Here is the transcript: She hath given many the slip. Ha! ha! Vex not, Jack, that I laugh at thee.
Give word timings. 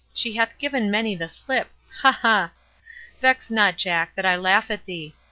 She 0.15 0.33
hath 0.35 0.57
given 0.57 0.89
many 0.89 1.13
the 1.13 1.29
slip. 1.29 1.69
Ha! 1.99 2.11
ha! 2.11 2.49
Vex 3.21 3.51
not, 3.51 3.77
Jack, 3.77 4.15
that 4.15 4.25
I 4.25 4.35
laugh 4.35 4.71
at 4.71 4.85
thee. 4.85 5.13